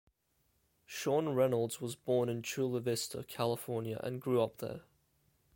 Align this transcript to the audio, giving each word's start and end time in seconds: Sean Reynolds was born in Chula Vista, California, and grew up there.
Sean 0.87 1.29
Reynolds 1.29 1.79
was 1.79 1.95
born 1.95 2.27
in 2.27 2.41
Chula 2.41 2.79
Vista, 2.79 3.23
California, 3.23 3.99
and 4.01 4.19
grew 4.19 4.41
up 4.41 4.57
there. 4.57 4.81